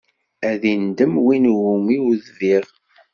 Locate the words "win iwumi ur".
1.25-2.15